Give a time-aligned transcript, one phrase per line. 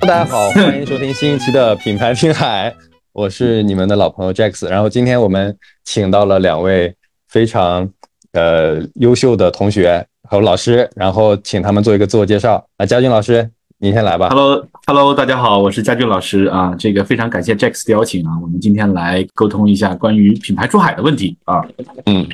[0.00, 2.74] 大家好，欢迎收听新一期的品牌听海，
[3.12, 4.68] 我是你们的老朋友 Jax。
[4.68, 6.94] 然后今天我们请到了两位
[7.28, 7.88] 非常
[8.32, 12.64] 呃优秀的同学和老师，然后请他们做一个自我介绍。
[12.76, 14.28] 啊，佳俊老师，您先来吧。
[14.28, 16.72] Hello，Hello，大家好，我是佳俊老师啊。
[16.78, 21.66] 这个非常感谢 Jax 的邀请啊，我们今天来沟通一下关于品牌出海的问题啊。
[22.04, 22.28] 嗯，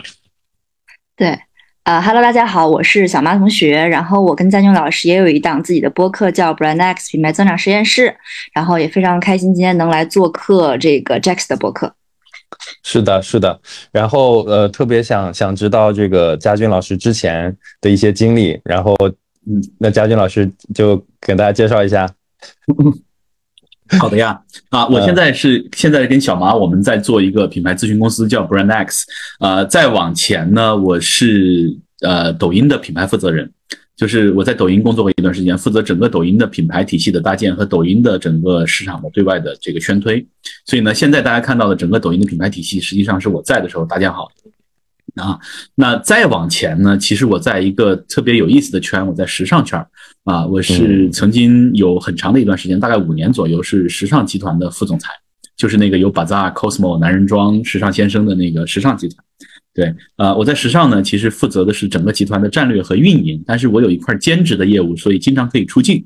[1.16, 1.38] 对，
[1.84, 3.72] 呃哈喽，大家好，我是小妈同学。
[3.72, 8.14] 然后我跟佳俊老师也有一档自己的播客，叫 Brand X 品牌增长实验室。
[8.54, 11.92] 然后也非常开心今天能来做客这个 Jax 的播客。
[12.84, 13.60] 是的，是的。
[13.90, 18.60] 然后呃，特别想想知道这个佳俊老师之前的一些经历。
[18.64, 18.94] 然后，
[19.48, 22.08] 嗯，那佳俊老师就给大家介绍一下。
[24.00, 29.04] 好的呀，啊，我现在是现在跟小马我们在做一个品牌咨询公司，叫 Brand X。
[29.38, 33.50] 呃，再往前呢，我是呃抖音的品牌负责人，
[33.94, 40.26] 就是我在抖音工作过一段时间，负责整个抖音的品牌体系的搭建和抖音的整个市场的对外的这个宣推。
[40.64, 44.50] 所以呢，现在大家看到的整个抖音的品牌体系，实际上是我在的时候搭建好的。
[45.22, 45.38] 啊，
[45.74, 46.96] 那再往前呢？
[46.96, 49.78] 其实我在一个特别有意思的圈，我在时尚圈
[50.24, 55.08] 啊，我是曾经有很长的一段时间，大概五年左右，是时尚集团的副总裁，
[55.56, 59.24] 就是那个有 Bazaar、Cosmo、男人装、时尚先生的那个时尚集团。
[59.74, 66.04] 对，呃，我在时尚呢，其实负责的是整个集团的战略和运营，但是我有一块兼职的业务，所以经常可以出镜。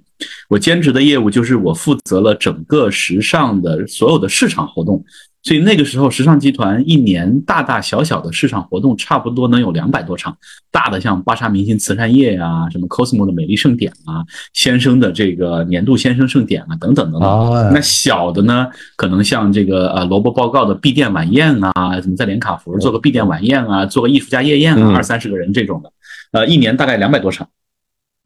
[0.49, 5.05] 我兼职的业务就是我负责了整个时尚的所有的市场活动。
[5.47, 10.37] 所以那个时候，时尚集团一年大大小小的市场活动差不多能有两百多场，
[10.73, 17.31] 大的像芭莎明星慈善夜呀、什么 Cosmo 的美丽盛典啊、先生的这个年度先生盛典啊等等等等。
[17.31, 25.93] 哦那小的呢，可能像这个呃萝卜报告的闭店晚宴啊，什么在连卡佛做个闭店晚宴啊，做个艺术家夜宴啊，嗯二三十个人这种的，
[26.33, 27.49] 呃，一年大概两百多场。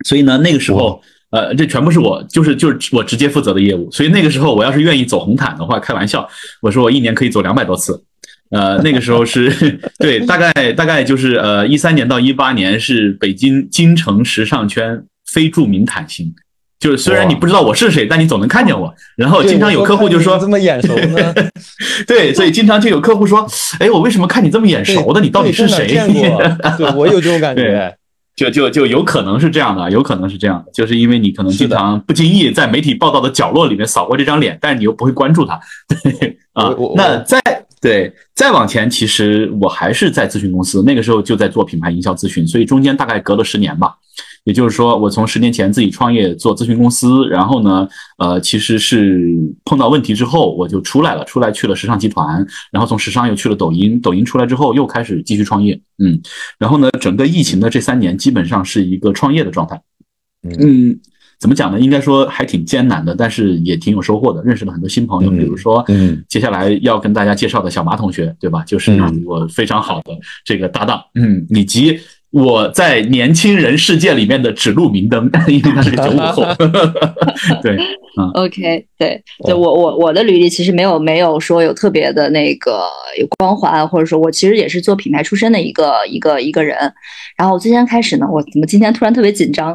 [0.06, 1.02] 所以呢，那个时候。
[1.30, 6.28] 呃，这全部是我，就是就是我直接负责的业务，所以那个时候我要是愿意走红毯的话，开玩笑，
[6.60, 8.02] 我说我一年可以走两百多次。
[8.50, 15.00] 呃，那个时候是 对，大概大概就是呃一三年到一八年是北京京城时尚圈
[15.32, 16.34] 非著名毯星，
[16.80, 18.92] 就是虽然你不知道我是谁，但你总能看见我。
[19.16, 21.32] 然后经常有客户就说这么眼熟呢？
[22.08, 23.46] 对，所以经常就有客户说，
[23.78, 25.20] 哎，我为什么看你这么眼熟的？
[25.20, 25.86] 你到底是谁？
[25.86, 27.94] 对我有这种感觉。
[28.40, 36.74] 就就就有可能是这样的，有可能是这样的，就是因为你可能经常不经意在媒体报道的角落里面扫过这张脸，但是你又不会关注他， 对啊。
[36.96, 37.38] 那再
[37.82, 43.94] 对再往前，其实我还是在咨询公司，那个时候就在做品牌营销咨询，所以中间大概隔了十年吧。
[44.44, 47.86] 也就是说，我从十年前自己创业做咨询公司，然后呢，
[48.16, 49.20] 呃，其实是
[49.66, 56.18] 碰到问题之后我就出来了，出来去了时尚集团，然后从时尚又去了抖音，抖音出来之后又开始继续创业，嗯，
[56.58, 59.78] 然后呢，整个疫情的这三年基本上是一个创业的状态，
[60.42, 60.98] 嗯，
[61.38, 61.78] 怎么讲呢？
[61.78, 68.64] 应该说还挺艰难的，但是也挺有收获的，认识了很多新朋友，比如说，嗯，接下来要跟大家介绍的小马同学，对吧？
[68.64, 72.00] 就是我非常好的这个搭档，嗯，以及。
[72.32, 76.44] 我在年轻人世界里面的指路明灯，因为他是个九五后，
[77.60, 77.76] 对，
[78.16, 82.84] 嗯，OK，对，就我我我的履历其实没有没有说有特别的那个
[83.18, 86.76] 有光环，或者说我其实也是做品牌出身的一个一个一个人。
[87.36, 89.72] 然后我最先开始呢，我怎么今天突然特别紧张？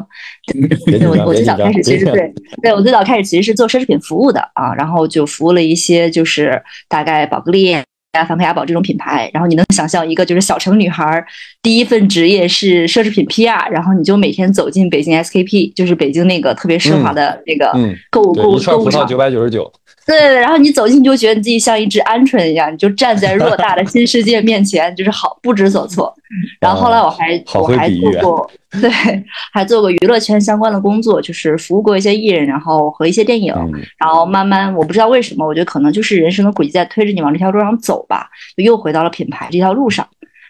[1.02, 7.76] 我我最早开始其实对对我最早开始其实是做奢侈品服务的啊，然后就服务了一些就是大概宝格丽。
[8.16, 11.24] 啊，梵克雅宝这种品牌，然后你能想象一个就是小城女孩
[11.62, 17.72] 第一份职业是奢侈品 PR，然后你就每天走进北京 SKP，就是北京那个特别奢华的那个
[18.10, 19.72] 购物购物购物场，九百九十九。
[20.06, 26.14] 对然后你走进，你就觉得你自己像一只鹌鹑一样，你就站在偌大的新世界面前，就是好不知所措。
[26.60, 28.50] 然后后来我还、哦、我还做过，
[28.80, 28.88] 对，
[29.52, 33.52] 还做过娱乐圈相关的工作，就是服务过一些艺人，然后和一些电影。
[33.56, 40.06] 嗯、然后慢慢，我不知道为什么，我觉得可能就是人生的轨迹在推着你往这条路上走吧，就又回到了品牌这条路上。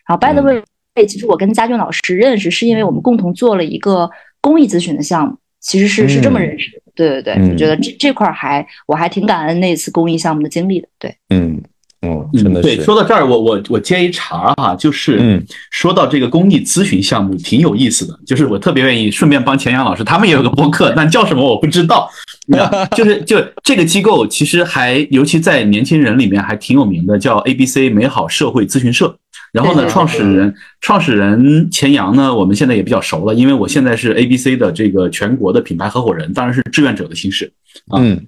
[0.07, 0.63] 然后 by the way，、
[0.95, 4.11] 嗯、其实我跟家俊老师认识，是因为我们共同做了一个
[4.43, 6.83] 公益咨询的项目，其实是是这么认识的。
[6.97, 10.89] 对对对，嗯、我觉得这这块还我还挺感恩那次公益项目的经历的。
[10.99, 11.63] 对，嗯。
[12.03, 12.77] 哦，真的是。
[12.77, 22.09] 对，说到这儿，我我我接一茬哈、啊，就是，嗯，说到这个公益咨询项目挺有意思的，就是我特别愿意顺便帮钱阳老师，他们也有个播客，但叫什么我不知道。
[22.95, 29.17] 就是就这个机构其实还，尤其在年轻人里面还挺有名的，叫 ABC 美好社会咨询社。
[29.57, 37.51] 然后呢，创始人创始人钱阳呢，我们现在也比较熟了，因为我现在是 ABC 的这个全国的品牌合伙人，当然是志愿者的形式
[37.89, 37.99] 啊。
[38.01, 38.27] 嗯。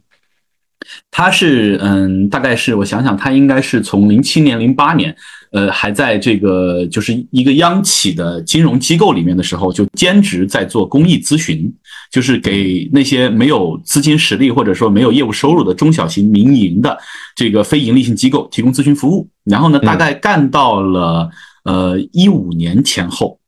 [1.10, 5.14] 他是嗯，大概是我想想，他应该是从零七年、零八年，
[5.52, 11.70] 呃，还在这个就是一个央企的金融机构里面的时候，就兼职在做公益咨询。
[12.10, 16.98] 就是给那些没有资金实力或者说没有业务收入的中小型民营的
[17.36, 19.28] 这个非盈利性机构提供咨询服务。
[19.44, 21.30] 然后呢，大概干到了
[21.64, 23.38] 呃一五年前后，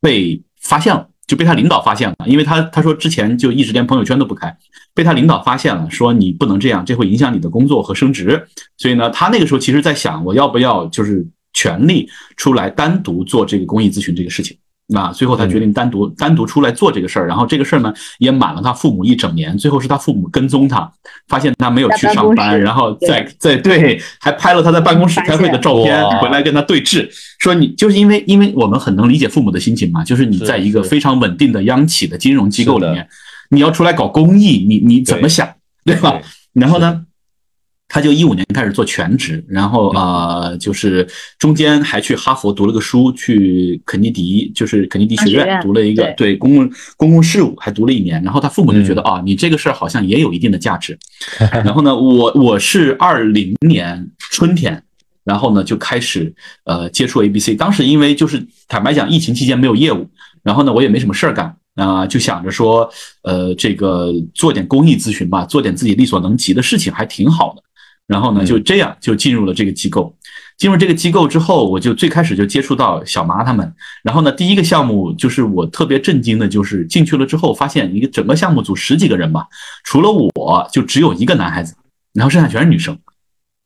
[0.00, 4.56] 被发现了，就被他领导发现了，因为他他说之前就一直连朋友圈都不开，
[4.94, 8.46] 被他领导发现了，说你不能这样，这会影响你的工作和升职。
[8.76, 14.56] 所以呢，他那个时候其实在想，我要不要就是全力出来单独做这个公益咨询这个事情。
[14.90, 20.90] 那最后他决定单独单独出来做这个事儿，然后这个事儿呢也瞒了他父母一整年，最后是他父母跟踪他，
[21.28, 27.06] 发现他没有去上班，然后在在对，还拍了他在办公室开会的照片，回来跟他对峙，
[27.38, 33.06] 说你就是因为因为我们很能理解父母的心情嘛，就是你在一个非常稳定的央企的金融机构里面，
[33.50, 35.46] 你要出来搞公益，你你怎么想，
[35.84, 36.18] 对吧？
[36.54, 37.04] 然后呢？
[37.88, 41.08] 他就一五年开始做全职，然后呃，就是
[41.38, 48.22] 中间还去哈佛读了个书，去肯尼迪就是肯尼迪学院读了一个对公共公共事务，还读了一年。
[48.22, 50.98] 然后他父母就觉得啊，你这个事儿好像也有一定的价值。
[51.40, 54.82] 然后呢，我我是二零年春天，
[55.24, 56.30] 然后呢就开始
[56.64, 57.56] 呃接触 ABC。
[57.56, 60.06] 当时因为就是坦白讲，疫情期间没有业务，
[60.42, 62.86] 然后呢我也没什么事儿干啊，就想着说
[63.22, 67.62] 呃这个做点公益咨询吧，做点自己力所能及的事情还挺好的。
[68.08, 70.12] 然后呢，就这样就进入了这个机构。
[70.56, 73.72] 进入这个机构之后，我就最开始就接触到小麻他们。
[74.02, 79.46] 然后呢，第一个项目就是我特别震惊的，就是进去了之后发现一个整个项目组十几个人吧，
[79.84, 81.76] 除了我就只有一个男孩子，
[82.12, 82.98] 然后剩下全是女生。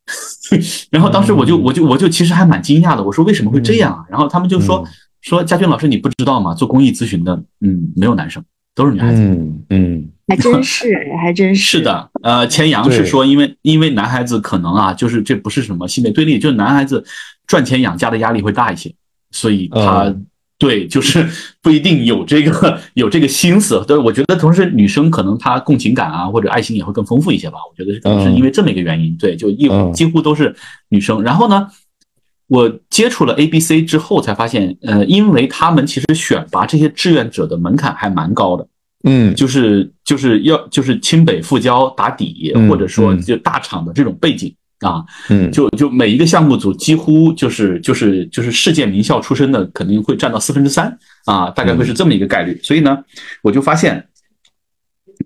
[0.91, 4.05] 然后当时我就我就我就其实还蛮惊讶的，我说为什么会这样啊？
[4.07, 4.87] 然后他们就说
[5.21, 6.53] 说佳俊老师你不知道吗？
[6.53, 8.43] 做公益咨询的，嗯，没有男生，
[8.75, 9.19] 都是女孩子。
[9.19, 10.09] 嗯嗯。
[10.27, 11.61] 还真是， 还真是。
[11.61, 17.03] 是的，呃，钱阳是说，因为因为男孩子可能啊，就是这不是什么性别对立，就是男孩子
[17.45, 18.93] 赚钱养家的压力会大一些，
[19.31, 20.13] 所以他
[20.57, 21.27] 对就是
[21.61, 23.83] 不一定有这个有这个心思。
[23.85, 27.57] 对，我觉得同时女生可能她共情感啊或者爱心也会更丰富一些吧。
[27.69, 29.15] 我觉得可能是因为这么一个原因。
[29.17, 30.55] 对，就一几乎都是
[30.87, 31.21] 女生。
[31.21, 31.67] 然后呢，
[32.47, 38.65] 我接触了 A、B、C 之后才发现，呃，因为他们其实选拔这些志愿者的门槛还蛮高的。
[39.03, 52.57] 嗯，就是就是要就是清北复交打底，或者说就大厂的这种背景啊，嗯，就就每一个项目组几乎就是就是就是世界名校出身的，肯定会占到四分之三啊，大概会是这么一个概率。
[52.63, 52.97] 所以呢，
[53.41, 54.07] 我就发现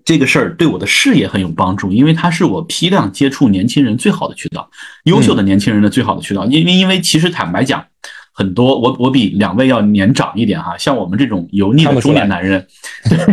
[0.04, 4.68] 这个事儿对我的事业很有帮助，因为它是我批量接触年轻人最好的渠道，
[5.04, 6.44] 优秀的年轻人的最好的渠道。
[6.46, 7.84] 因为因为其实坦白讲。
[8.38, 12.64] 很多，我我比两位要年长一点哈，像我们这种油腻的中年男人，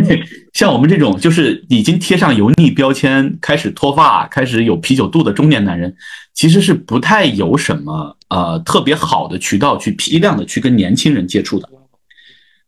[0.04, 0.20] 对，
[0.52, 5.94] 像我们这种就是已经贴上油腻标签，开始脱发，开始有啤酒肚的中年男人，
[6.34, 11.68] 其实是不太有什么呃特别好的渠道去批量的去跟年轻人接触的，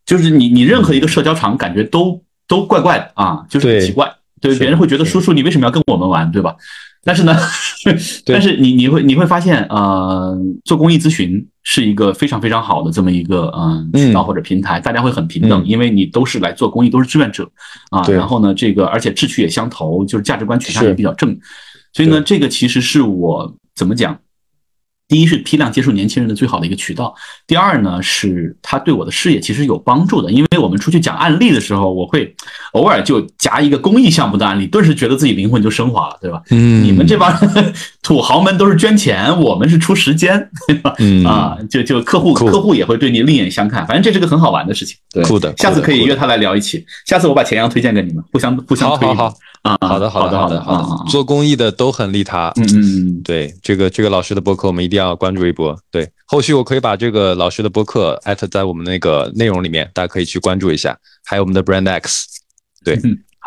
[0.06, 4.08] 就是你你任何一个社交场感觉都都怪怪的啊，就是很奇怪，
[4.40, 6.54] 对，别人会觉得叔叔你为什么要跟我们玩，对吧？
[7.02, 7.36] 但是呢，
[8.26, 17.46] 但是你你会你会发现，呃，做公益咨询是一个非常非常好的这么一个嗯渠道或者平台，大家会很平等，因为你都是来做公益，都是志愿者
[17.90, 18.02] 啊。
[18.08, 21.38] 然后呢，这个而且志趣也相投，就是价值观取向也比较正，
[21.92, 24.18] 所以呢，这个其实是我怎么讲？
[25.08, 27.14] 第一是批量接触年轻人的最好的一个渠道，
[27.46, 32.34] 第二呢是他对我的事业其实有帮助的，因为我们出去讲案例的时候，我会
[32.72, 36.42] 偶尔就夹一个公益项目的案例，顿时觉得自己灵魂就升华了，对吧？
[36.50, 37.34] 嗯，你们这帮
[38.02, 40.94] 土豪们都是捐钱，我们是出时间，对吧？
[40.98, 49.08] 嗯啊，就就客户客户也会对你另眼相看，反正这是个很好玩的事情，对，酷的，下次可以约他来聊一起，下次我把钱阳推荐给你们，互相互相推。
[49.08, 49.34] 好好好。
[49.68, 52.50] 啊，好的，好的，好的，好的，做公益的都很利他。
[52.56, 55.78] 嗯对，这个这个老师的播客我们一定要关注一波。
[55.90, 60.96] 对，后续我可以把这个老师的播客艾特在我们那个内容里面，大家可以去关注一下。
[61.26, 62.26] 还有我们的 Brand X，
[62.82, 62.98] 对，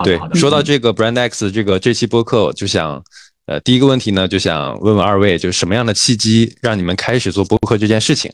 [0.03, 3.03] 对，说到这个 Brand X 这个这期播客，就想，
[3.47, 8.31] 呃，第一个问题呢，就想问问二位，就是什么样的契机让你们开始做播客这件事情？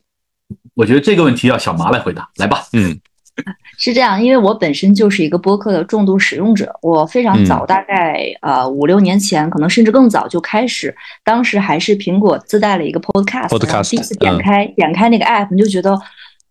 [0.73, 2.65] 我觉得这个问题要小麻来回答，来吧。
[2.73, 2.99] 嗯。
[3.77, 15.99] 是这样，因为我本身就是一个播客的重度使用者，我非常早，大概呃五六年前，可能甚至更早就开始，当时还是苹果自带了一个 Podcast，第一次点开点开那个 App，你就觉得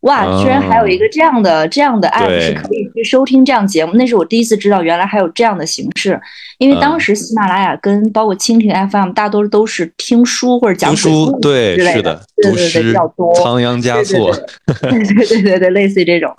[0.01, 6.21] 哇，居然还有一个这样的这样的 App 是可以去收听这样节目，那是我第一次知道原来还有这样的形式。
[6.59, 14.35] 因为当时喜马拉雅跟包括蜻蜓 FM 大多都是听书或者讲书，对，是的，对对对，比较多，仓央嘉措，
[14.83, 16.37] 对对对对对，类似于这种的。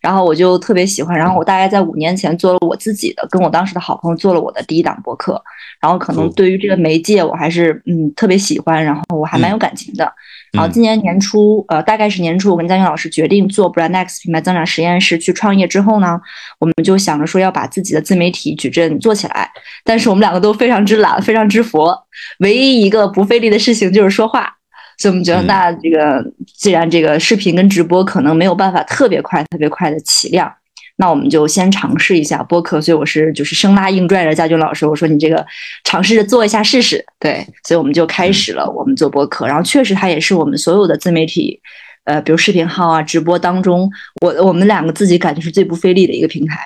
[0.00, 5.42] 然后我就特别喜欢，然后我大概在五年前做了我自己的，跟我当时的好朋友做了我的第一档播客。
[5.80, 10.12] 然后可能对于这个媒介，我还是嗯特别喜欢，然后我还蛮有感情的。
[10.52, 16.20] 然后今年年初，呃，大概是年初，我跟佳云老师决定做 Brand X 品牌增长实验室去创业之后呢，
[16.58, 19.47] 我们就想着说要把自己的自媒体矩阵做起来。
[19.84, 21.96] 但是我们两个都非常之懒，非常之佛，
[22.40, 24.54] 唯一一个不费力的事情就是说话。
[24.98, 26.24] 所以我们觉得，那这个
[26.56, 30.52] 既然这个视频跟直播可能没有办法特别快、特别快的起量。
[31.00, 35.46] 那我们就先尝试一下播客，所以我是就是生拉硬拽着家军老师，我说你这个
[35.84, 41.60] 尝试着做一下试试，对，所以我们就开始了我们做播客，然后确实它也是我们所有的自媒体，
[42.02, 43.88] 呃，比如视频号啊、直播当中，
[44.22, 46.58] 我我们两个自己感觉是最不费力的一个平台。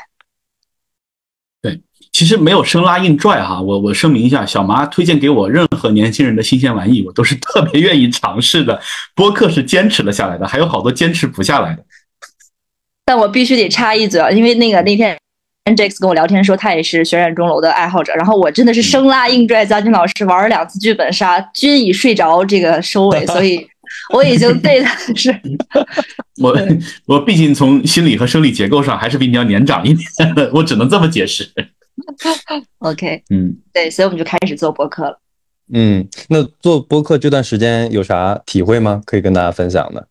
[2.13, 8.81] 对，其实没有生拉硬拽哈，我我声明一下，小麻推荐给我任何年轻人的新鲜玩意，我都是特别愿意尝试的。
[9.15, 11.85] 播客是坚持了下来的，还有好多坚持不下来的。
[13.05, 15.19] 但我必须得插一嘴，因为那个那天
[15.77, 23.67] Jax 跟我聊天说他也是《血染钟楼》的爱好者，然后我真的是生拉硬拽将军老师玩了两次剧本杀，均以睡着这个收尾，所以
[24.13, 25.35] 我已经对他是，
[26.41, 26.57] 我
[27.07, 31.51] 我毕竟从心理和生理结构上还是比你要年长一点，我只能这么解释。
[32.79, 35.19] OK，嗯，对，所以我们就开始做播客了。
[35.73, 39.03] 嗯，那做播客这段时间有啥体会吗？
[39.07, 40.07] 可以跟大家分享的？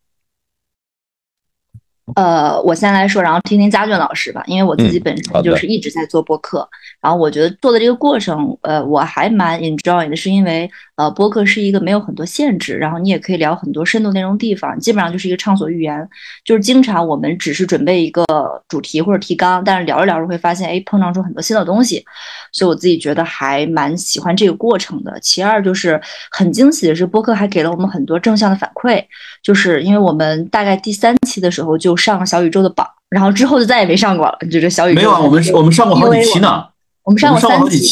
[2.15, 6.67] 呃，我先来说，然后听听家俊老师吧，因为我自己本身就是一直在做播客，
[6.99, 10.69] 然后我觉得做的这个过程，呃，我还蛮 enjoy 的，是因为
[11.01, 16.07] 呃，播客是一个没有很多限制，然后你也可以聊很多深度内容地方，基本上就是一个畅所欲言，
[16.43, 18.23] 就是经常我们只是准备一个
[18.67, 22.05] 主题或者提纲，但是聊着聊着会发现，哎，碰撞出很多新的东西，
[22.51, 25.17] 所以我自己觉得还蛮喜欢这个过程的。
[25.21, 29.03] 其二就是很惊喜的是，播客还给了我们很多正向的反馈，
[29.41, 31.95] 就是因为我们大概第三期的时候就。
[32.01, 34.35] 上了小宇宙的榜，然后之后就再也没上过了。
[34.49, 36.65] 就这小宇宙没有啊，我们我们上过好几期呢。
[37.03, 37.91] 我们上过三期，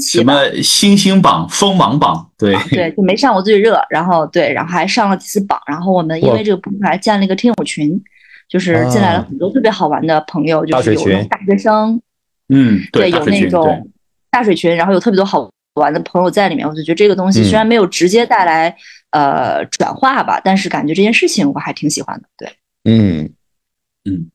[0.00, 3.80] 什么星星榜、锋芒榜，对对，就没上过最热。
[3.90, 5.60] 然后对，然后还上了几次榜。
[5.66, 8.00] 然后我们因为这个平台建了一个听友群，
[8.48, 12.00] 就是进来了很多特别好玩的朋友，就是有大学生，
[12.48, 13.90] 嗯，对，有那种
[14.30, 16.68] 大水群，然后有特别多好玩的朋友在里面。
[16.68, 18.76] 我就觉得这个东西虽然没有直接带来
[19.10, 22.28] 呃转化吧，但是感觉这件事情我还挺喜欢的。
[22.36, 22.48] 对。
[22.84, 23.32] 嗯
[24.04, 24.30] 嗯，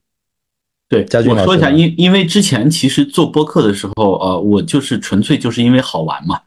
[0.90, 6.40] 对，我说一下，因因为之前其实做播客的时候，呃，我就是纯粹就是因为好玩嘛，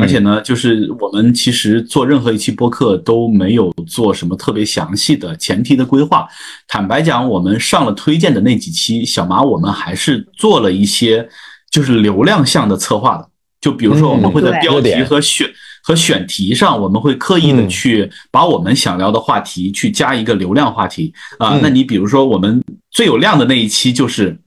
[0.00, 6.26] 而且呢，就是我们其实做任何一期播客都没有做什么特别详细的前提的规划。
[6.66, 11.28] 坦白讲，我们上了推荐的那几期，小马我们还是做了一些
[11.70, 13.28] 就是流量项的策划的，
[13.60, 15.46] 就比如说我们会在标题和选。
[15.82, 21.58] 和选题上，我们会刻意的去把我们想聊的话题去加一个流量话题啊。
[21.60, 24.38] 那你比如说，我们最有量的那一期就是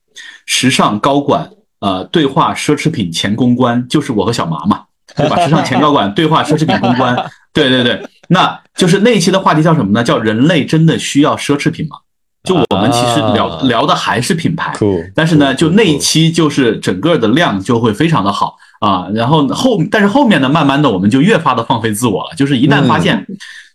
[0.45, 1.49] 时尚高管
[1.79, 4.83] 呃对话奢侈品前公关，就是我和小麻嘛，
[5.15, 5.43] 对吧？
[5.43, 7.15] 时尚前高管对话奢侈品公关，
[7.53, 10.03] 对对对，那就是那一期的话题叫什么呢？
[10.03, 11.97] 叫人类真的需要奢侈品吗？
[12.43, 14.71] 就我们其实聊聊的还是品牌，
[15.15, 18.55] 但是呢，就那一期就是整个的量就会非常的好。
[18.79, 22.35] 啊，然后后，但是后面呢，慢慢的我们就越发的放飞自我了。
[22.35, 23.25] 就是一旦发现，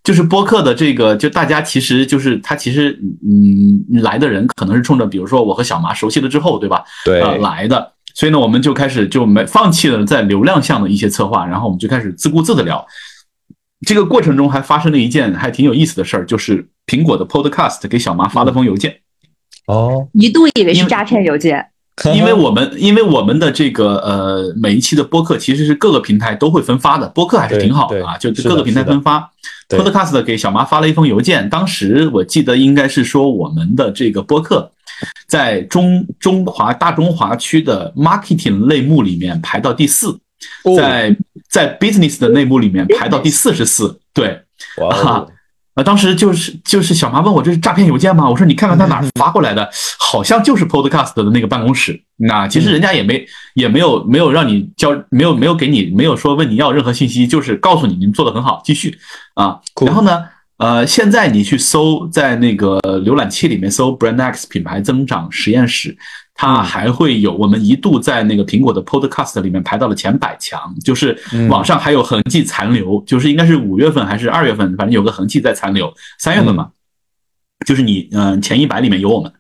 [0.05, 6.85] 就是播客的这个，就大家其实就是他其实，嗯，来的人可能是冲着，比如说我和小麻熟悉了之后，对吧？
[7.05, 7.93] 对，来的。
[8.15, 12.85] 所以呢，我们就开始就没放弃了在流量项的一些策划，然后我们就开始自顾自的聊。
[13.87, 18.97] 这个过程中还发生了一件还挺有意思的事儿，就是苹果的 Podcast 给小麻发了封邮件。
[19.67, 21.70] 哦，一度以为是诈骗邮件。
[22.15, 29.31] 因为我们因为我们的这个呃每一期的播客其实是各个平台都会分发的，播客还是挺好的啊，就各个平台分发。
[29.69, 34.69] Podcast 给小麻发了一封邮件，当时我记得应该是说我们的这个播客
[35.29, 40.19] 在中中华大中华区的 marketing 类目里面排到第四，
[40.77, 41.17] 在
[41.49, 44.41] 在 business 的类目里面排到第四十四，对，
[44.79, 45.25] 哇。
[45.81, 48.29] 啊，当时就是就是小麻问我这是诈骗邮件吗？
[48.29, 49.69] 我说你看看他哪发过来的，
[49.99, 52.01] 好像就是 Podcast 的那个办公室。
[52.17, 58.99] 那其实人家也没也没有没有让你交，没有没有给你没有说问你要任何信息，就是告诉你你们做的很好，继续
[59.35, 59.59] 啊。
[59.87, 60.23] 然后呢，
[60.59, 65.97] 呃，现在你去搜在那个浏览器里面搜 Brand X 品牌增长实验室。
[66.41, 71.15] 它还会有，我们一度在那个苹果的 Podcast 里面排到了前百强，就是
[71.51, 75.93] 网上还有痕迹残留，就是应该是五月份还是二月份，反正有个痕迹在残留。
[76.19, 76.71] 三月份嘛，
[77.67, 79.31] 就是你嗯前一百里面有我们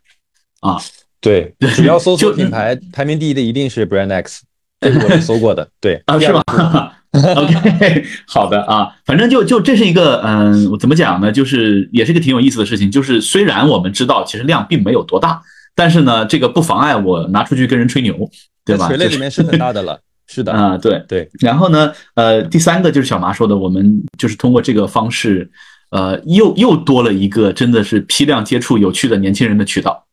[0.60, 0.76] 啊，
[1.22, 4.42] 对，只要搜索品牌排名第一的一定是 Brand X，
[4.82, 6.42] 这是我搜过的，对啊，是吗？
[7.16, 11.32] OK， 好的啊，反正就就这是一个嗯，怎么讲呢？
[11.32, 12.90] 就是也是个挺有意思的事情。
[12.90, 15.40] 就是虽然我们知道其实量并没有多大，
[15.74, 18.28] 但是呢，这个不妨碍我拿出去跟人吹牛，
[18.64, 18.88] 对吧？
[18.88, 19.98] 垂类里面是很大的了，
[20.28, 21.28] 是的啊，对对。
[21.40, 25.50] 然后呢，呃，第三个就是小麻说的，我们就是通过这个方式，
[25.90, 30.06] 呃，又又多了一个真的是批量接触有趣的年轻人的渠道。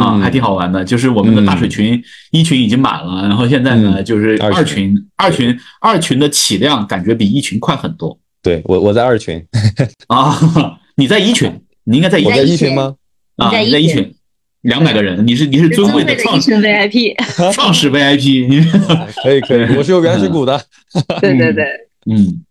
[0.00, 8.18] 啊，还挺好玩的，就是我们的大水群一群已经满了，然后现在呢，就是二群，二群，二群的起量感觉比一群快很多。
[8.42, 9.44] 对我，我在二群
[10.06, 10.34] 啊，
[10.96, 12.94] 你在一群，你应该在我在一群吗？
[13.36, 14.13] 啊，你在一群，
[14.64, 17.14] 两百个人，你是你是尊贵的 创始 VIP，
[17.52, 18.60] 创始 VIP，你
[19.22, 20.60] 可以可以，我是有原始股的。
[21.22, 21.64] 对对对，
[22.10, 22.44] 嗯，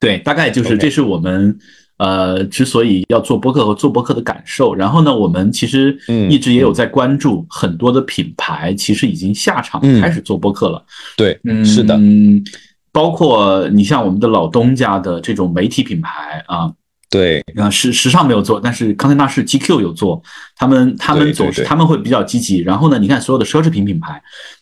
[0.00, 1.56] 对，大概就是这是我们。
[1.98, 5.96] 呃，之所以要做播客和做播客的感受，然后呢，我们其实
[6.28, 10.84] 一直也有在关注很多的品牌，其实已经下场开始做播客了。
[11.16, 12.42] 对，嗯是的，嗯，
[12.90, 16.72] 包括你像我们的老东家的这种媒体品牌啊。
[17.12, 20.22] 对啊，时时尚没有做，但是康泰纳仕 GQ 有做，
[20.56, 22.60] 他们他们总是他们会比较积极。
[22.60, 24.18] 然后呢，你看所有的奢侈品品牌，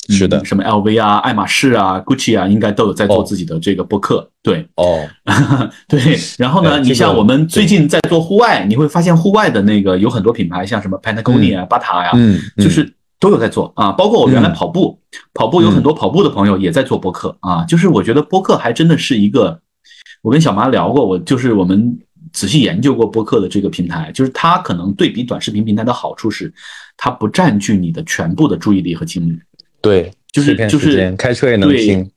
[0.09, 4.29] 是的，什么 LV 啊、爱马仕啊、Gucci 啊，应该都有在做自己的这个播客。
[4.43, 5.07] 对，哦，
[5.87, 6.19] 对。
[6.39, 13.93] 然后呢，你像我们最近在做户外，你会发现户外的那个有很多品牌，像什么 Patagonia、巴塔呀，嗯，就是都有在做啊。
[13.93, 14.99] 包括我原来跑步，
[15.35, 17.65] 跑步有很多跑步的朋友也在做播客啊。
[17.65, 19.61] 就是我觉得播客还真的是一个，
[20.23, 21.97] 我跟小麻聊过，我就是我们。
[22.33, 26.53] 仔细研究过播客的这个平台，就是它可能对比短视频平台的好处是，
[26.97, 29.39] 它不占据你的全部的注意力和精力。
[29.81, 32.11] 对，就是就是开车也能听。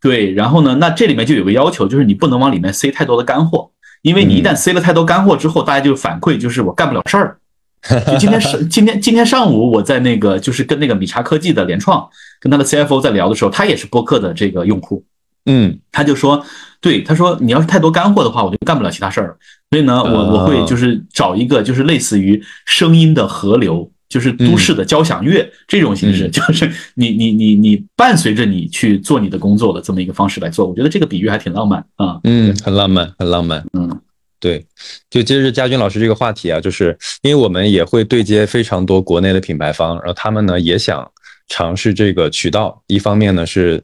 [0.00, 3.70] 对，然后呢，那这里面就有个要求，就是你不能往里面塞太多的干货，
[4.02, 7.36] 因为你一旦塞了太多干货之后，大家就反馈就是我干不了事儿。
[8.06, 12.06] 就今天上今天今天上午我在那个就是跟那个米茶科技的联创
[12.38, 15.02] 跟他的 CFO 在聊的时候，他也是播客的这个用户。
[15.52, 16.44] 嗯，他就说，
[16.80, 19.36] 对，他说你要是太多干货的话，我就干不了其他事儿。
[19.70, 30.66] 所以呢，我我会就是找一个就是类似于声音的河流，就是都市的交响乐这种形式，就是你你你你伴随着你去做你的工作的这么一个方式来做。
[30.66, 32.20] 我觉得这个比喻还挺浪漫啊。
[32.22, 33.64] 嗯，很浪漫，很浪漫。
[33.72, 34.00] 嗯，
[34.38, 34.64] 对，
[35.10, 41.08] 就接着佳军老师这个话题啊，就是因为我们也会对接非常多国内的品牌方，然后他们呢也想
[41.48, 43.82] 尝试这个渠道，一方面呢是。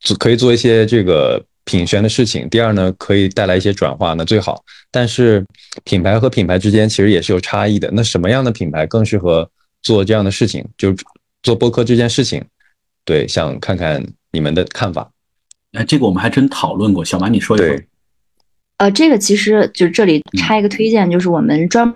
[0.00, 2.48] 做可以做一些这个品宣的事情。
[2.48, 4.62] 第二呢，可以带来一些转化，那最好。
[4.90, 5.44] 但是
[5.84, 7.90] 品牌和品牌之间其实也是有差异的。
[7.92, 9.48] 那什么样的品牌更适合
[9.82, 10.64] 做这样的事情？
[10.76, 10.94] 就
[11.42, 12.42] 做播客这件事情，
[13.04, 15.10] 对，想看看你们的看法。
[15.72, 17.04] 哎，这个我们还真讨论过。
[17.04, 17.76] 小马，你说一说。
[18.78, 21.92] 呃，这个其实就这里插一个推荐，就是我们专。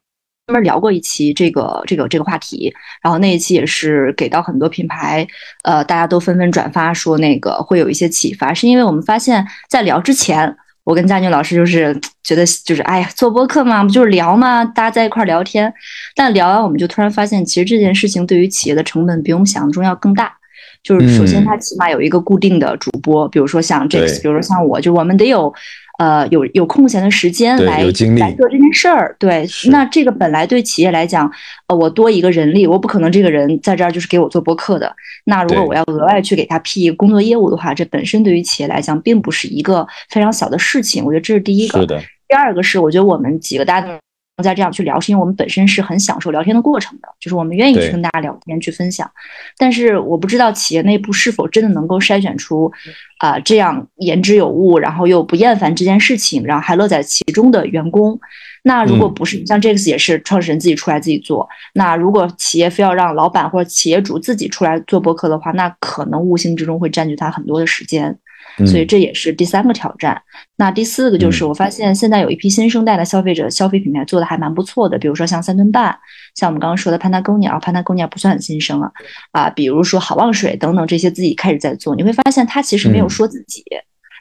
[0.47, 5.25] 专门聊过一期这个这个这个话题，然后那一期也是给到很多品牌，
[5.63, 10.53] 呃，大家都纷纷转发说那个会有一些启发，是因为我们发现，在聊之前，
[10.83, 15.73] 我跟佳俊老师就是觉得就是哎呀，做播客嘛，不就是聊嘛，大家在一块聊天，
[16.17, 20.37] 但聊完我们就突然发现，其实这件事情对于企业的成本比我们想象中要更大。
[20.83, 25.55] 就是首先它起码有一个固定的主播，比如说像这次，比如说像我，就我们得有。
[25.99, 31.31] 呃，有有空闲的时间来来做这件事儿，对，那这个本来对企业来讲，
[31.69, 34.95] 呃，我多一个人力，我不可能这个人在这儿就是给我做播客的。
[35.25, 41.05] 那如果我要额外去给他批工作业务的话，这本身对于企业来讲，并不是一个非常小的事情。
[41.05, 41.87] 我觉得这是第一个。
[42.29, 43.99] 第二个是，我觉得我们几个搭档。
[44.41, 49.11] 再这样去聊，是因为我们本身是很享受聊天的过程的，就是我们愿意去跟大家聊天、去分享。
[49.59, 52.73] 但是我不知道企业内部是否真的能够筛选出，
[53.19, 58.19] 啊，这样言之有物，然后又不厌烦这件事情，然后还乐在其中的员工。
[58.65, 61.49] 那如果不是，像 Jax 也是创始人自己出来自己做。
[61.75, 68.17] 那如果企业非要让老板或者企业主自己出来做播客的话，那可能无形之中会占据他很多的时间。
[68.59, 70.21] 所以这也是第三个挑战。
[70.57, 75.97] 那第四个就是，我发现现在有一批新生代的消费者消费品牌做的还蛮不错的，比如说像三顿半，
[76.35, 78.91] 像我们刚刚说的潘达公鸟，潘达公鸟不算很新生了
[79.33, 79.49] 啊。
[79.51, 83.65] 比如说好望水等等这些自己开始在做，你会发现他其实没有说自己，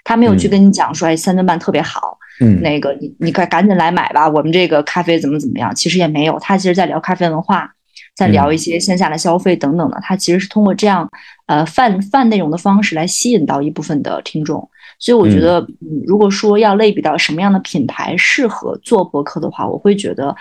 [0.03, 7.73] 他没有去跟你讲说哎三顿半特别好，嗯，那个你你快赶紧来买吧，我们这个咖啡怎么怎么样，其实也没有，他其实在聊咖啡文化。
[8.15, 11.09] 在聊一些线下的消费等等的，它其实是通过这样，
[11.47, 14.69] 呃，泛泛内容的方式来吸引到一部分的听众。
[14.99, 15.65] 所以我觉得，
[16.05, 20.35] 如果说要类比到什么样的品牌适合做博客的话，我会觉得，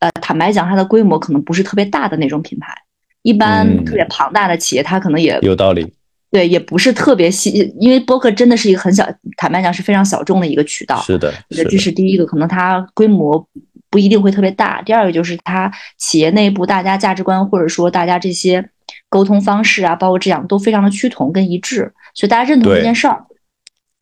[0.00, 2.74] 呃，坦白讲，它的规模可能不是特别大的那种品牌。
[3.22, 5.90] 一般特别庞大的企业，它可能也有道理。
[6.30, 9.06] 对，也不是特别细，因为博客真的是一个很小，
[9.38, 11.00] 坦白讲是非常小众的一个渠道。
[11.00, 13.48] 是的，这是第一个，可能它规模。
[13.94, 14.82] 不一定会特别大。
[14.82, 18.68] 第二个就是它企业内部大家价值观或者说大家这些
[19.08, 23.24] 沟通方式啊，包括这样都非常的趋同跟一致，所以大家认同这件事儿，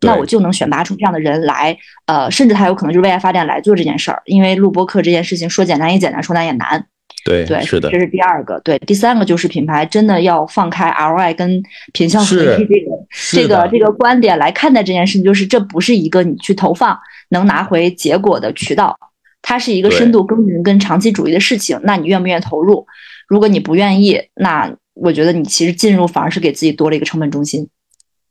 [0.01, 1.77] 那我就能选拔出这样的人来，
[2.07, 6.87] 呃，甚至他有可能就是为爱发电来做这件事儿，因为录播课这件事情说简单也简单，说难也难。
[7.25, 8.59] 对对，是的，这是第二个。
[8.65, 12.91] 对，第三个就是品牌真的要放开 ROI 跟品效合一这个
[13.31, 18.99] 这个这个观点来看待这件事情，就是这不是一个你去投放能拿回结果的渠道，
[19.43, 21.79] 它是一个深度耕耘跟长期主义的事情。
[21.83, 22.87] 那你愿不愿意投入？
[23.29, 27.69] 如果你不愿意，那我觉得你其实进入反而是给自己多了一个成本中心。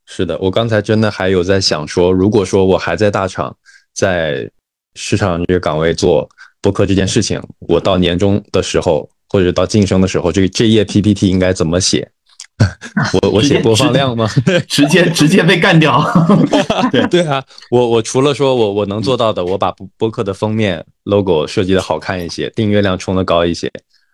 [0.05, 3.55] 是的，我刚才真的还有在想说，如果说我还在大厂，
[3.93, 4.49] 在
[4.95, 6.27] 市场这个岗位做。
[6.63, 12.07] 播客这件事情，我到年终的时候，或者到晋升的时候，这个这页 PPT 应该怎么写？
[13.21, 14.27] 我我写播放量吗？
[14.67, 16.01] 直接直接被干掉。
[16.91, 23.71] 对对啊，我我除了说我我能做到的，我把播播客的封面 logo 设计的好看一些，订阅量冲的高一些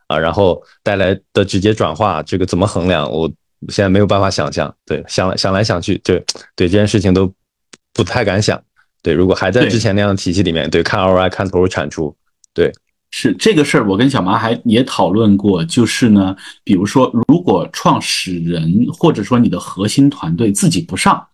[0.08, 3.12] 啊，然后带来的直接转化，这个怎么衡量？
[3.12, 3.28] 我
[3.70, 4.74] 现在没有办法想象。
[4.86, 6.24] 对，想想来想去，对
[6.56, 7.32] 对这件事情都
[7.94, 8.62] 不太敢想。
[9.02, 12.16] 对，如果还在之前那样的体系里面，对看 ROI 看投入产出。
[12.54, 12.72] 对，
[13.12, 21.26] 是这个事儿，我跟小麻还也讨论过，就是呢，比如说，如果创始人或者说你的核心团队自己不上，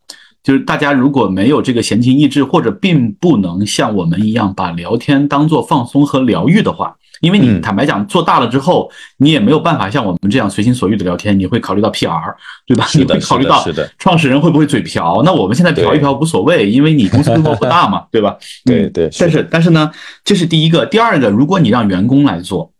[0.44, 6.96] 就是大家如果没有这个闲情逸致，或者并不能像我们一样把聊天当做放松和疗愈的话。
[7.24, 12.22] 因为你坦白讲，做大了之后，你也没有办法像我们这样随心所欲的聊天，你会考虑到 PR，
[12.68, 12.86] 对吧？
[12.96, 13.64] 你会考虑到
[13.98, 15.22] 创始人会不会嘴瓢？
[15.24, 18.36] 那我们现在瓢一瓢无所谓，因为你公司规模不大嘛， 对吧？
[18.66, 19.10] 对对。
[19.18, 19.90] 但是但是呢，
[20.26, 22.74] 这是第一个，第二个，如果你让员工来做，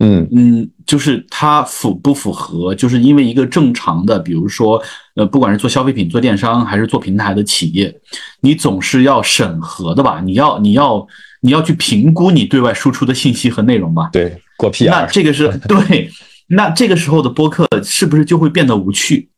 [0.00, 2.74] 嗯嗯，就是他符不符合？
[2.74, 4.82] 就是因为一个正常的，比如说，
[5.14, 7.96] 呃，不管是做消费品、做电商还是做平台的企业，
[8.40, 10.20] 你总是要审核的吧？
[10.20, 11.06] 你要你要。
[11.46, 14.10] 你要去评估你对外输出的信息和内容吧？
[14.12, 14.90] 对，过 PR。
[14.90, 16.10] 那这个是 对，
[16.48, 19.28] 那这个时候的播客是不是就会变得无趣？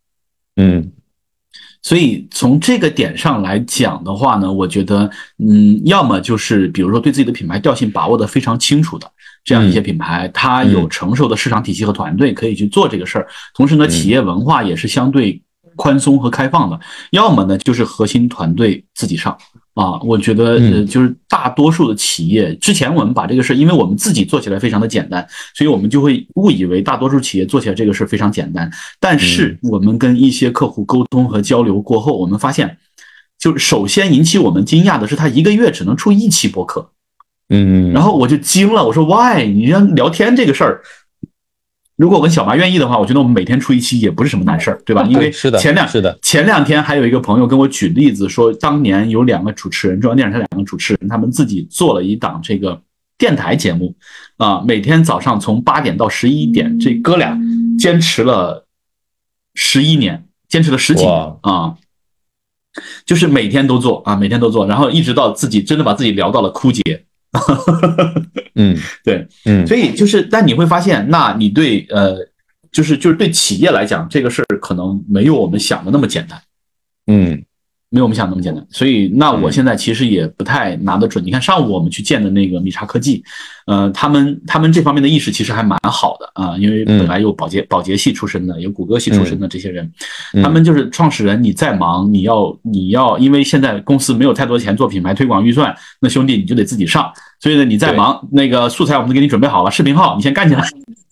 [0.57, 0.90] 嗯，
[1.83, 9.07] 所以从这个点上来讲的话呢，我觉得，嗯，要么就是比如说对自己的品牌调性把握的非常清楚的
[9.44, 15.42] 这样一些品牌，它有成熟的市场体系和团队可以去做这个事儿，同时呢，企业文化也是相对
[15.77, 16.77] 宽松和开放的；
[17.11, 19.37] 要么呢，就是核心团队自己上。
[19.79, 28.69] 啊，我觉得呃，就是大多数的企业，之前我们把这个事，因为我们自己做起来非常的简单，所以我们就会误以为大多数企业做起来这个事非常简单。
[28.99, 32.77] 但是我们跟一些客户沟通和交流过后，我们发现，
[33.38, 36.91] 就首先引起我们惊讶的是，他一个月只能出一期播客。
[37.51, 39.47] 嗯，然后我就惊了，我说 Why？
[39.47, 40.83] 你让聊天这个事儿。
[41.98, 45.02] 如果我跟小麻愿意的话，我觉得我们每天出一期也不是什么难事儿，对吧？
[45.11, 52.80] 因为前两是的前两天还有一个朋友跟我举例子说，当年有两个主持人，中央电视台两个主持人，他们自己做了一档这个
[53.18, 53.92] 电台节目，
[54.37, 57.37] 啊，每天早上从八点到十一点，这哥俩
[57.76, 58.64] 坚持了
[59.54, 61.74] 十一年，坚持了十几年啊，
[63.04, 67.06] 就是每天都做啊，每天都做，然后一直到自己真的把自己聊到了枯竭。
[68.57, 72.17] 嗯，对，嗯，所以就是，但你会发现，那你对呃，
[72.73, 76.41] 就是就是对企业来讲，这个事儿可能没有我们想的那么简单，
[77.07, 77.45] 嗯。
[77.90, 81.24] 没有我们想那么简单，所以那我现在其实也不太拿得准。
[81.24, 83.24] 你看上午我们去见的那个米查科技，
[83.66, 89.90] 呃，他们他们这方面的意识其实还蛮好的啊，因为本来有保洁保洁系出身的，有谷歌系出身的这些人，
[90.42, 91.42] 他们就是创始人。
[91.42, 97.11] 你再忙，你要你要，因为现在公司没有太多钱做品牌推广预算，那兄弟你就得自己上。
[97.40, 100.62] 所以呢，你再忙，那个素材我们都给你准备好了，视频号你先干起来，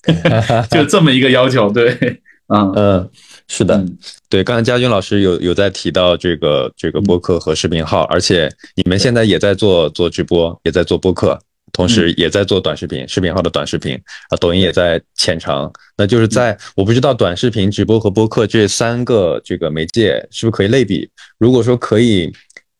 [0.70, 1.70] 就这么一个要求。
[1.70, 3.10] 对，嗯嗯。
[3.48, 3.82] 是的，
[4.28, 11.38] 对，刚才佳军老师有有在提到这个这个播客和视频号，而且你们现在也在做做直播，也在做播客，
[11.72, 13.94] 同时也在做短视频，视频号的短视频
[14.30, 15.72] 啊，抖音也在浅尝。
[15.96, 21.08] 那就是在我不知道短视频、直播和播客这三个这个媒介是不是可以类比？
[21.38, 22.32] 如果说可以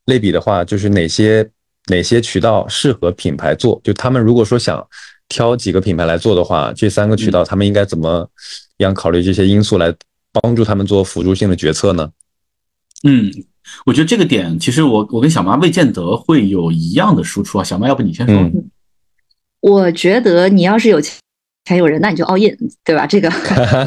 [0.07, 1.49] 类比的话，就是哪些
[1.87, 3.81] 哪些渠道适合品牌做？
[3.85, 4.85] 就他们如果说想
[5.29, 8.29] 挑几个品牌来做的话，这三个渠道他们应该怎么
[8.79, 9.95] 样考虑这些因素来？
[10.41, 12.11] 帮助他们做辅助性的决策呢？
[13.05, 13.31] 嗯，
[13.85, 17.65] 我觉得这个点其实我我跟小妈未见得会有一样的输出啊。
[17.65, 18.51] 小妈，要不你先说？
[19.61, 23.05] 我觉得你要是有钱有人，那你就 all in，对吧？
[23.09, 23.29] 这个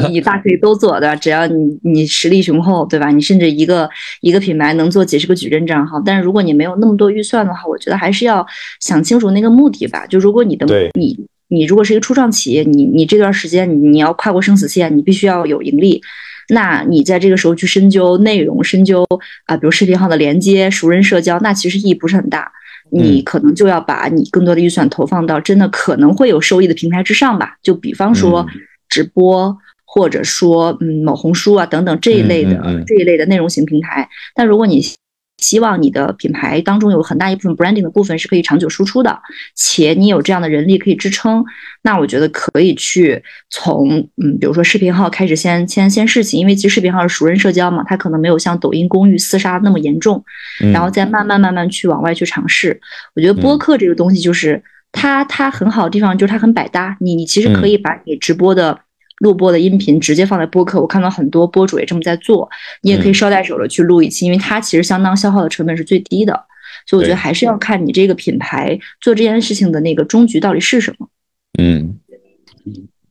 [0.09, 1.15] 你大可以都做，对吧？
[1.15, 3.09] 只要你你实力雄厚，对吧？
[3.09, 3.89] 你甚至一个
[4.21, 5.99] 一个品牌能做几十个矩阵账号。
[6.05, 8.45] 但是如果你没有那么多预算的话，我觉得还是要
[8.81, 10.05] 想清楚那个目的吧。
[10.05, 16.01] 就如果你的你你如果是一个初创企业，你你这段时间你你要跨过生死线，你必须要有盈利。
[16.49, 19.05] 那你在这个时候去深究内容，深究
[19.45, 22.51] 啊，比如视频号的连接、熟人社交，那其实意义不是很大。
[22.91, 27.55] 你可能就要把你更多的预算投放到真的可能会有收益的平台之上吧。
[27.61, 28.47] 就比方说
[28.87, 34.09] 直播，或者说嗯某红书啊等等这一类的这一类的内容型平台。
[34.33, 34.81] 但如果你
[35.39, 39.19] 希望你的品牌当中有很大一部分 branding 的部分是可以长久输出的，
[39.55, 41.43] 且你有这样的人力可以支撑，
[41.81, 50.23] 那我觉得可以去从嗯，比如说视频号开始先先先试起，因为其实视频号是熟人社交嘛，它可能没有像抖音公寓厮杀那么严重，
[50.73, 52.79] 然后再慢慢慢慢去往外去尝试。
[53.15, 58.79] 我觉得播客这个东西就是它它很好的地方就是它很百搭，你你其实可以把你直播的。
[59.19, 62.49] 录播的音频直接放在播客，我看到很多播主也这么在做。
[62.81, 66.45] 你也可以捎带手的去录一期，因为它其实相当消耗的成本是最低的。
[66.85, 71.07] 所以我觉得还是要看你这个品牌做这件事情的那个终局到底是什么。
[71.59, 71.99] 嗯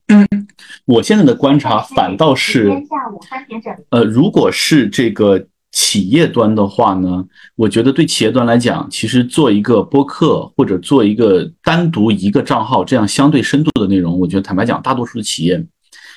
[0.07, 0.27] 嗯，
[0.87, 2.73] 我现在的观察反倒是，
[3.91, 7.25] 呃，如果是这个企业端的话呢，
[7.57, 15.63] 我觉得对企业端来讲，其实做一个播客或者做一个单独一个账号这样相对深度的内容，我觉得坦白讲，大多数的企业。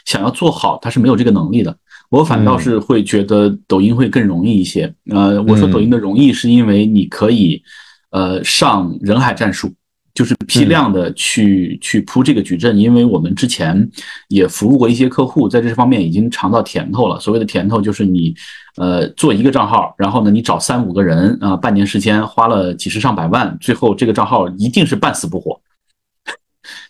[0.06, 1.76] 想要做好，他是没有这个能力的。
[2.10, 4.94] 我反倒是会觉得抖音会更容易一些。
[5.12, 7.62] 呃，我说抖音的容易，是因为你可以，
[8.10, 9.74] 呃，上人海战术，
[10.14, 12.78] 就是批量的去去铺这个矩阵。
[12.78, 13.90] 因为我们之前
[14.28, 17.18] 也服务过一些客户，在这方面已经尝到甜头了。
[17.18, 18.36] 所谓的甜头，就是你，
[18.76, 25.58] 呃，做一个账号，然后呢，你找三五个人啊，半年时间花了几十上百万，最后这个账号一定是半死不活。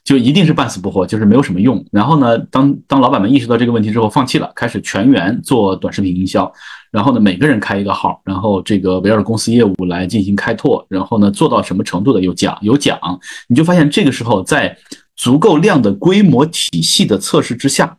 [0.04, 1.86] 就一定是半死不活，就是没有什么用。
[1.92, 6.52] 然后呢，当当老板们意识到这个问题之后，放弃了，开始全员做短视频营销。
[6.92, 10.86] 然后呢，每个人开一个号，然后这个围绕着公司业务来进行开拓。
[10.90, 13.00] 然后呢，做到什么程度的有奖有奖。
[13.48, 14.76] 你就发现这个时候，在
[15.16, 17.98] 足够量的规模体系的测试之下，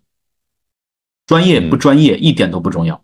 [1.26, 3.00] 专业不专业一点都不重要。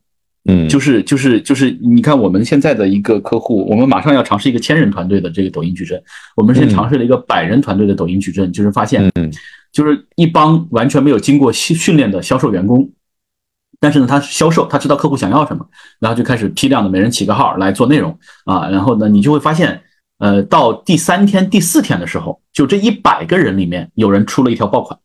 [0.51, 6.03] 嗯，就是就是就是，你看我们现在的一个客户，我们马上要尝试一个千人团队的这个抖音矩阵，
[6.37, 9.13] 我们先尝试了一个百人团队的抖音矩阵，就是发现，
[9.71, 12.91] 就是一帮完全没有经过训训练的销售员工，
[13.79, 15.67] 但是呢，他销售，他知道客户想要什么，
[16.01, 19.83] 然后就开始批量的每人起个号来做内容啊，然后呢，你就会发现，
[20.19, 24.99] 呃，到第三天、第四天的时候，就这一百个人里面，有人出了一条爆款。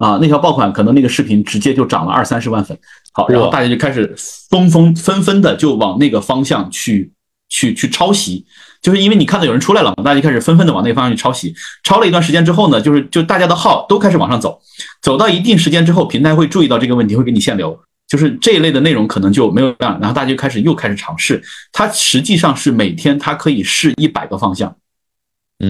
[0.00, 2.76] 啊，那条爆款可能那个视频直接就涨了二三十万粉，
[3.12, 4.14] 好，然后大家就开始
[4.48, 7.12] 纷纷纷纷的就往那个方向去
[7.50, 8.46] 去去抄袭，
[8.80, 14.58] 就是因为你看到有人出来了嘛，大家就开始纷纷的往那个方向去抄袭，抄了一段时间之后呢，就是就大家的号都开始往上走，
[15.02, 24.74] 走到一定时间之后，平台会注意到这个问题，会给你限流，就是这一类的内容可能就没有量，然后大家就开始又开始尝试，它实际上是每天它可以试一百个方向。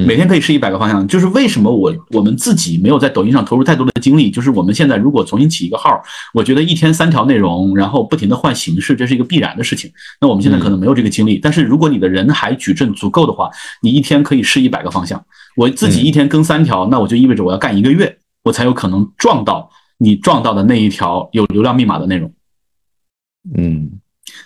[0.06, 4.30] 每天可以试一百个方向，就是为什么我我们自己没有在抖音上投入太多的精力？
[4.30, 6.00] 就是我们现在如果重新起一个号，
[6.32, 9.90] 我觉得一天三条内容，然后不停的换形式，这是一个必然的事情。
[10.20, 13.50] 那我们现在可能没有这个精力，但是如果你的人海矩阵足够的话，
[13.82, 15.20] 你一天可以试一百个方向。
[15.56, 22.32] 我自己一天更三条，那我就意味着我要干一个月，我才有可能撞到你撞到的那一条有流量密码的内容。
[23.56, 23.90] 嗯。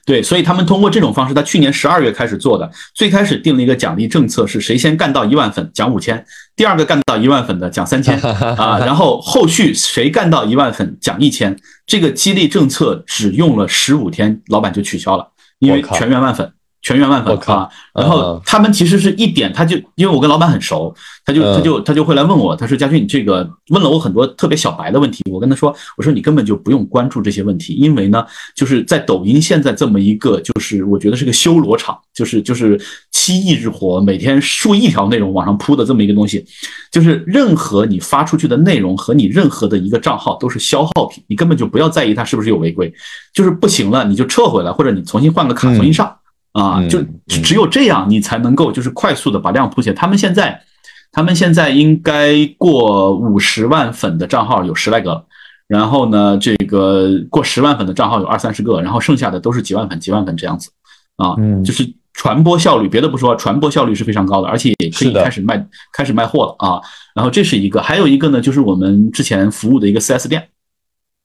[0.07, 8.21] 对，所以他们通过这种方式，他去年十二月开始做的，最开始定了一个奖励政策，是谁先干到一万粉奖五千，第二个干到一万粉的奖三千
[8.57, 15.27] 啊，然后后续谁干到一万粉奖一千，这个激励政策只用了十五天，老板就取消了，
[15.59, 16.53] 因为全员万粉。
[16.85, 17.67] 全员万粉啊！
[17.95, 20.95] 然后他们其实是一点，他就因为我跟老板很熟，
[21.25, 28.23] 他就他就他就会来问我，他说：“佳俊，你这个问了我很多特别小白的问题。”我跟他说：“我说你根本就不用关注这些问题，因为呢，
[28.55, 32.79] 就是在抖音现在这么一个，就是我觉得是个修罗场，就是就是
[33.11, 36.45] 七亿日活，每天数亿条内容往上铺的这么一个东西，
[36.93, 42.93] 就是任何你发出去的内容和你任何的一个账号都是消耗品，你根本就不要在意它是不是有违规，
[43.33, 46.15] 就是不行了你就撤回来，或者你重新换个卡重新上。”
[46.55, 49.95] 啊，就只有这样，你才能够就是快速的把量铺起来。
[49.95, 50.63] 他们现在，
[51.11, 55.25] 他们现在应该过五十万粉的账号有十来个，
[55.67, 60.71] 然后呢，这个过十万粉的账号有二三十个，然后剩下的都是几万粉、几万粉这样子。
[61.17, 66.81] 啊，就是传播效率，别的不说，传播效率是非常高的，而且也可以开始卖开始卖货了啊。
[67.17, 70.49] 然后这是一个，还有一个呢，就是我们之前服务的一个 4S 店。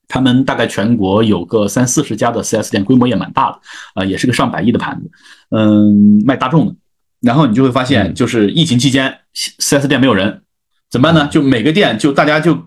[0.09, 3.59] 他们大概全国有个三四十家的 4S 店，规模也蛮大的，
[3.93, 5.09] 啊，也是个上百亿的盘子，
[5.51, 6.75] 嗯，卖大众的。
[7.21, 9.19] 然后你就会发现，就是疫情期间
[9.61, 10.41] ，4S 店没有人，
[10.89, 11.29] 怎么办呢？
[11.31, 12.57] 就每个店就大家就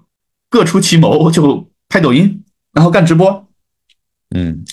[0.49, 3.49] 各出奇谋，就拍抖音，然后干直播，
[4.35, 4.65] 嗯。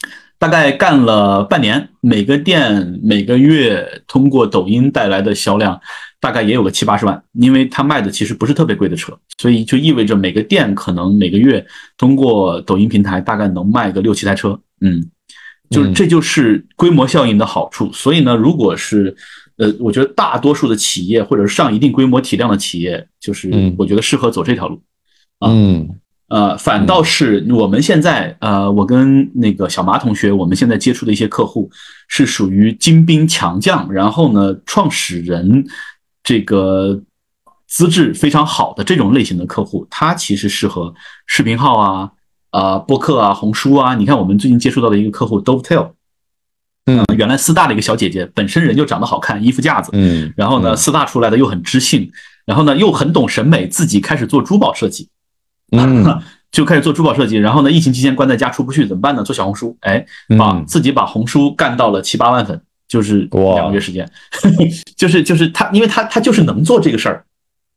[0.42, 5.82] 大概干了半年，每个店每个月通过抖音带来的销量，
[6.20, 7.24] 大概也有个七八十万。
[7.34, 11.66] 因为他卖的其实不是特别贵的车，所以就意味着每个店可能每个月
[11.98, 14.60] 通过抖音平台大概能卖个六七台车。
[14.82, 15.04] 嗯，
[15.70, 17.92] 就是这就是规模效应的好处。
[17.94, 19.16] 所以呢，如果是
[19.58, 24.82] 呃，我觉得大多数的企业或者是上一定规模体量的企业，就是我觉得适合走这条路。
[25.46, 25.90] 嗯。
[26.30, 31.68] 呃，反倒是我们现在呃，我跟那个小马同学，我们现在接触的一些客户
[32.08, 35.66] 是属于精兵强将，然后呢，创始人
[36.30, 37.02] 这个
[37.68, 40.94] 资质非常好的这种类型的客户，他其实适合
[41.26, 42.12] 视频号啊、
[42.52, 43.96] 啊播客啊、红书啊。
[43.96, 45.94] 你看我们最近接触到的一个客户 Dovetail，
[46.86, 52.12] 嗯，原来四大的一个小姐姐，本身人就长得好看，衣服架子，嗯，然后呢，四大出来的又很知性，
[52.46, 55.10] 然后呢又很懂审美，自己开始做珠宝设计。
[55.72, 56.22] 嗯，
[56.54, 59.24] 就开始做珠宝设计，然后呢，疫情期间关在家出不去，怎么办呢？
[59.24, 60.06] 做小红书，哎，
[60.38, 60.64] 把嗯。
[60.68, 64.06] 自己把红书干到了七八万粉，就是哇两个月时间，
[64.98, 67.24] 就是就是他，因为他他就是能做这个事儿，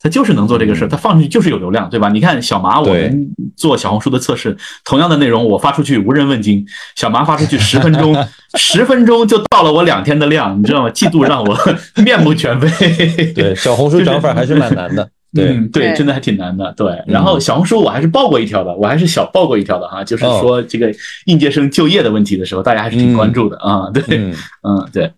[0.01, 2.09] 他就是能做这个事儿，他放上去就是有流量，对吧？
[2.09, 8.17] 你看小麻，我们做小红书的测试，同样的内容我发出去无人问津，小麻发出去十分钟，
[8.59, 10.91] 十分钟就到了我两天的量，你知道吗？
[10.91, 11.57] 嫉妒让我
[12.03, 13.33] 面目全非。
[13.33, 15.09] 对，小红书涨粉还是蛮难的。
[15.35, 16.73] 对，嗯，对，真的还挺难的。
[16.77, 20.93] 对，然后小红书我还是报过一条的，我还是小报过一条的哈，就是哦说这个
[21.25, 23.89] 应届生就业的问题的时候，大家还是挺关注的啊。
[23.95, 25.11] 对，嗯，嗯，对，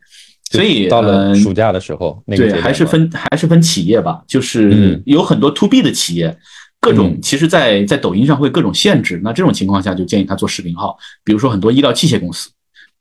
[0.50, 5.03] 所以到了呃暑假的时候，那个对，还是分还是分企业吧，就是嗯。
[5.05, 6.37] 有很多 to B 的企业，
[6.81, 7.20] 各种嗯。
[7.20, 9.20] 其实在，在抖音上会各种限制。
[9.24, 12.48] 那这种情况下，就建议他做视频号，比如说很多医疗器械公司，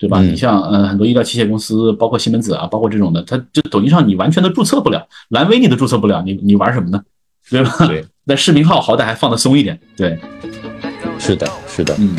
[0.04, 0.20] 对吧？
[0.20, 7.02] 你像呃很多医疗器械公司，包括西门子啊，包括这种的，它就抖音上你完全都注册不了，蓝 V 你都注册不了，你你玩什么呢？
[7.50, 7.74] 对吧？
[7.88, 10.20] 对， 那视频号好歹还放得松一点，对，
[11.18, 12.18] 是的，是的，嗯。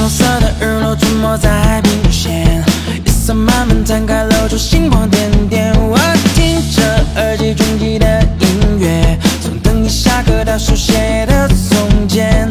[0.00, 2.64] 黄色的日落没在海平线，
[3.04, 5.74] 夜色慢慢开，露出星光点点。
[5.74, 5.98] 我
[6.34, 7.66] 听着耳机中
[7.98, 12.50] 的音乐，从等你下课到写的从前，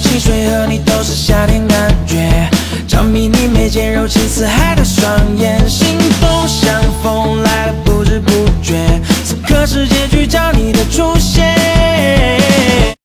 [0.00, 2.48] 汽水和你都是夏天感觉。
[2.92, 8.30] 着迷你眉间柔情似海的双眼心动像风来的不知不
[8.62, 11.81] 觉此刻世界聚焦你的出现。